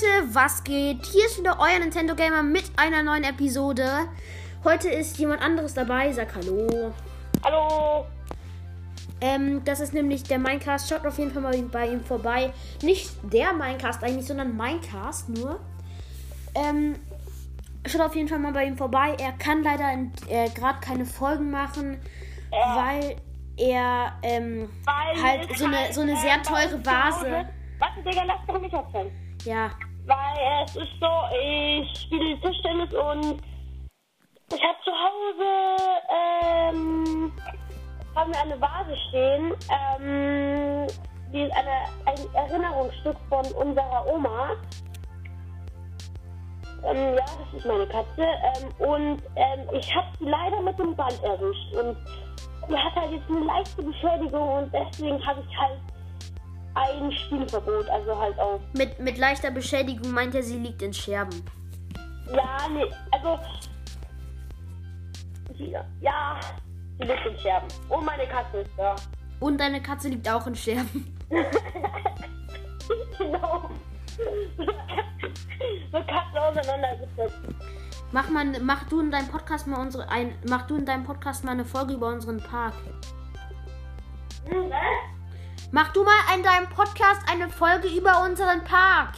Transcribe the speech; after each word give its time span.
Leute, 0.00 0.32
was 0.32 0.62
geht? 0.62 1.06
Hier 1.06 1.26
ist 1.26 1.38
wieder 1.40 1.58
euer 1.58 1.80
Nintendo 1.80 2.14
Gamer 2.14 2.44
mit 2.44 2.70
einer 2.76 3.02
neuen 3.02 3.24
Episode. 3.24 4.06
Heute 4.62 4.88
ist 4.88 5.18
jemand 5.18 5.42
anderes 5.42 5.74
dabei. 5.74 6.12
Sag 6.12 6.36
Hallo. 6.36 6.94
Hallo. 7.42 8.06
Ähm, 9.20 9.64
das 9.64 9.80
ist 9.80 9.94
nämlich 9.94 10.22
der 10.22 10.38
Minecast. 10.38 10.88
Schaut 10.88 11.04
auf 11.04 11.18
jeden 11.18 11.32
Fall 11.32 11.42
mal 11.42 11.60
bei 11.62 11.88
ihm 11.88 12.04
vorbei. 12.04 12.52
Nicht 12.80 13.10
der 13.24 13.52
Minecast 13.52 14.04
eigentlich, 14.04 14.24
sondern 14.24 14.56
Minecast 14.56 15.30
nur. 15.30 15.58
Ähm, 16.54 16.94
schaut 17.84 18.02
auf 18.02 18.14
jeden 18.14 18.28
Fall 18.28 18.38
mal 18.38 18.52
bei 18.52 18.66
ihm 18.66 18.76
vorbei. 18.76 19.16
Er 19.18 19.32
kann 19.32 19.64
leider 19.64 19.94
äh, 20.28 20.48
gerade 20.50 20.78
keine 20.80 21.06
Folgen 21.06 21.50
machen, 21.50 21.98
Ja. 22.52 22.76
weil 22.76 23.16
er 23.56 24.12
ähm, 24.22 24.70
Weil 24.84 25.22
halt 25.24 25.58
so 25.58 25.64
eine, 25.64 25.76
halt, 25.76 25.94
so 25.94 26.02
eine 26.02 26.16
sehr 26.18 26.40
teure 26.44 26.86
Vase. 26.86 27.48
Warte, 27.80 28.02
Digga, 28.04 28.22
lass 28.24 28.38
doch 28.46 28.60
mich 28.60 28.72
erzählen. 28.72 29.10
Ja, 29.44 29.70
Weil 30.08 30.64
es 30.64 30.74
ist 30.74 30.92
so, 31.00 31.10
ich 31.38 32.00
spiele 32.00 32.40
Tischtennis 32.40 32.94
und 32.94 33.42
ich 34.54 34.62
habe 34.62 34.78
zu 34.82 34.90
Hause, 34.90 35.76
ähm, 36.08 37.32
haben 38.16 38.32
wir 38.32 38.40
eine 38.40 38.58
Vase 38.58 38.96
stehen, 39.08 39.52
ähm, 39.68 40.86
die 41.30 41.42
ist 41.42 41.52
eine, 41.54 41.84
ein 42.06 42.34
Erinnerungsstück 42.34 43.16
von 43.28 43.44
unserer 43.52 44.06
Oma. 44.10 44.52
Ähm, 46.84 47.14
ja, 47.14 47.24
das 47.24 47.58
ist 47.58 47.66
meine 47.66 47.86
Katze. 47.86 48.22
Ähm, 48.22 48.88
und 48.88 49.22
ähm, 49.36 49.68
ich 49.74 49.94
habe 49.94 50.06
sie 50.18 50.24
leider 50.24 50.62
mit 50.62 50.78
dem 50.78 50.96
Ball 50.96 51.12
erwischt. 51.22 51.74
Und 51.74 51.98
die 52.70 52.76
hat 52.78 52.94
halt 52.94 53.12
jetzt 53.12 53.28
eine 53.28 53.40
leichte 53.40 53.82
Beschädigung 53.82 54.48
und 54.54 54.72
deswegen 54.72 55.26
habe 55.26 55.42
ich 55.46 55.58
halt 55.58 55.78
ein 56.78 57.12
Spielverbot. 57.12 57.88
Also 57.88 58.18
halt 58.18 58.38
auf 58.38 58.60
mit, 58.74 58.98
mit 59.00 59.18
leichter 59.18 59.50
Beschädigung 59.50 60.12
meint 60.12 60.34
er, 60.34 60.42
sie 60.42 60.58
liegt 60.58 60.82
in 60.82 60.92
Scherben. 60.92 61.42
Ja, 62.32 62.68
nee, 62.72 62.86
also. 63.10 63.38
Ja, 65.54 65.84
ja, 66.00 66.38
die 67.00 67.06
liegt 67.06 67.26
in 67.26 67.38
Scherben. 67.38 67.68
Und 67.88 68.04
meine 68.04 68.26
Katze 68.26 68.58
ist 68.58 68.70
da. 68.76 68.94
Und 69.40 69.58
deine 69.58 69.80
Katze 69.80 70.08
liegt 70.08 70.28
auch 70.28 70.46
in 70.46 70.54
Scherben. 70.54 71.16
genau. 73.18 73.70
so 75.92 75.98
Katze 75.98 76.40
auseinandergesetzt. 76.40 77.38
Mach 78.10 78.28
mal, 78.30 78.46
mach 78.60 78.84
du 78.88 79.00
in 79.00 79.10
deinem 79.10 79.28
Podcast 79.28 79.66
mal 79.66 79.80
unsere, 79.80 80.08
ein, 80.08 80.34
mach 80.48 80.66
du 80.66 80.76
in 80.76 80.86
deinem 80.86 81.04
Podcast 81.04 81.44
mal 81.44 81.52
eine 81.52 81.64
Folge 81.64 81.94
über 81.94 82.08
unseren 82.08 82.38
Park. 82.38 82.74
Hm, 84.46 84.70
was? 84.70 85.17
Mach 85.70 85.92
du 85.92 86.02
mal 86.02 86.16
in 86.34 86.42
deinem 86.42 86.66
Podcast 86.70 87.20
eine 87.30 87.50
Folge 87.50 87.88
über 87.88 88.22
unseren 88.22 88.64
Park. 88.64 89.16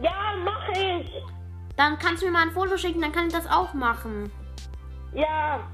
Ja, 0.00 0.34
mach 0.44 0.68
ich. 0.68 1.10
Dann 1.76 1.98
kannst 1.98 2.22
du 2.22 2.26
mir 2.26 2.32
mal 2.32 2.42
ein 2.42 2.52
Foto 2.52 2.76
schicken, 2.76 3.00
dann 3.00 3.10
kann 3.10 3.26
ich 3.26 3.32
das 3.32 3.48
auch 3.48 3.74
machen. 3.74 4.30
Ja. 5.12 5.68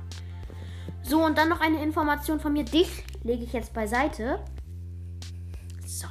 So, 1.03 1.23
und 1.23 1.37
dann 1.37 1.51
noch 1.51 1.61
eine 1.61 1.83
Information 1.83 2.41
von 2.41 2.55
mir. 2.55 2.65
Dich 2.65 3.05
lege 3.25 3.45
ich 3.45 3.53
jetzt 3.53 3.75
beiseite. 3.75 4.43
So. 5.85 6.07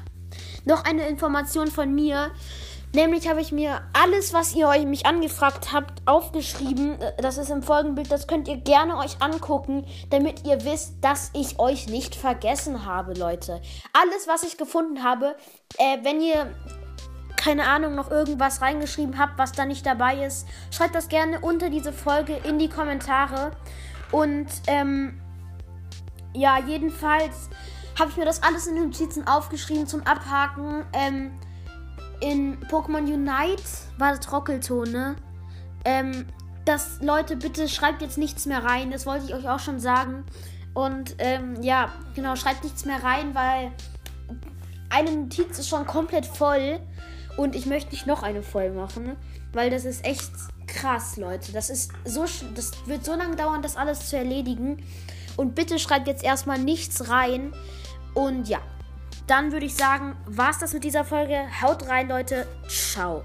Noch 0.66 0.84
eine 0.84 1.08
Information 1.08 1.68
von 1.68 1.94
mir. 1.96 2.30
Nämlich 2.92 3.30
habe 3.30 3.40
ich 3.40 3.52
mir 3.52 3.82
alles, 3.94 4.34
was 4.34 4.56
ihr 4.56 4.68
euch 4.68 4.86
mich 4.86 5.06
angefragt 5.06 5.72
habt, 5.72 6.02
aufgeschrieben. 6.08 7.00
Äh, 7.00 7.22
Das 7.22 7.38
ist 7.38 7.50
im 7.50 7.62
Folgenbild. 7.62 8.12
Das 8.12 8.28
könnt 8.28 8.48
ihr 8.48 8.58
gerne 8.58 8.98
euch 8.98 9.22
angucken, 9.22 9.86
damit 10.10 10.46
ihr 10.46 10.64
wisst, 10.66 10.96
dass 11.02 11.30
ich 11.34 11.60
euch 11.60 11.88
nicht 11.88 12.16
vergessen 12.16 12.86
habe, 12.86 13.14
Leute. 13.14 13.62
Alles, 13.94 14.28
was 14.28 14.44
ich 14.44 14.58
gefunden 14.58 15.04
habe, 15.04 15.36
äh, 15.78 15.98
wenn 16.04 16.22
ihr 16.22 16.54
keine 17.40 17.68
Ahnung, 17.70 17.96
noch 17.96 18.12
irgendwas 18.12 18.62
reingeschrieben 18.62 19.18
habt, 19.18 19.38
was 19.38 19.54
da 19.54 19.64
nicht 19.64 19.86
dabei 19.86 20.26
ist, 20.26 20.46
schreibt 20.72 20.94
das 20.94 21.08
gerne 21.08 21.40
unter 21.40 21.70
diese 21.70 21.94
Folge 21.94 22.36
in 22.44 22.60
die 22.60 22.68
Kommentare. 22.68 23.52
Und 24.12 24.48
ähm, 24.68 25.22
ja, 26.34 26.60
jedenfalls 26.60 27.50
habe 27.98 28.10
ich 28.12 28.18
mir 28.18 28.26
das 28.26 28.44
alles 28.44 28.68
in 28.68 28.76
den 28.76 28.86
Notizen 28.86 29.26
aufgeschrieben 29.26 29.88
zum 29.88 30.06
Abhaken. 30.06 30.84
Ähm, 30.92 31.32
in 32.20 32.60
Pokémon 32.68 33.04
Unite 33.04 33.64
war 33.98 34.12
das 34.12 34.20
Trockelton, 34.22 34.92
ne? 34.92 35.16
Ähm, 35.86 36.26
das, 36.66 37.00
Leute, 37.02 37.36
bitte 37.36 37.68
schreibt 37.68 38.02
jetzt 38.02 38.18
nichts 38.18 38.46
mehr 38.46 38.64
rein. 38.64 38.92
Das 38.92 39.06
wollte 39.06 39.26
ich 39.26 39.34
euch 39.34 39.48
auch 39.50 39.60
schon 39.60 39.80
sagen. 39.80 40.26
Und 40.74 41.16
ähm, 41.18 41.62
ja, 41.62 41.92
genau, 42.16 42.36
schreibt 42.36 42.64
nichts 42.64 42.86
mehr 42.86 43.04
rein, 43.04 43.34
weil 43.34 43.72
eine 44.90 45.12
Notiz 45.12 45.58
ist 45.58 45.70
schon 45.70 45.86
komplett 45.86 46.26
voll. 46.26 46.80
Und 47.38 47.56
ich 47.56 47.66
möchte 47.66 47.92
nicht 47.92 48.06
noch 48.06 48.22
eine 48.22 48.44
voll 48.44 48.72
machen, 48.72 49.16
weil 49.54 49.70
das 49.70 49.86
ist 49.86 50.06
echt 50.06 50.32
krass, 50.68 51.18
Leute. 51.18 51.52
Das 51.54 51.70
ist 51.70 51.92
so, 52.06 52.26
das 52.54 52.72
wird 52.86 53.06
so 53.06 53.16
lange 53.16 53.36
dauern, 53.36 53.62
das 53.62 53.78
alles 53.78 54.10
zu 54.10 54.18
erledigen. 54.18 54.84
Und 55.38 55.56
bitte 55.56 55.80
schreibt 55.80 56.08
jetzt 56.08 56.24
erstmal 56.24 56.60
nichts 56.60 57.10
rein. 57.10 57.54
Und 58.14 58.50
ja, 58.50 58.60
dann 59.28 59.52
würde 59.52 59.66
ich 59.66 59.76
sagen, 59.76 60.16
war's 60.26 60.60
das 60.60 60.74
mit 60.74 60.84
dieser 60.84 61.04
Folge. 61.04 61.38
Haut 61.62 61.88
rein, 61.88 62.08
Leute. 62.08 62.48
Ciao. 62.68 63.24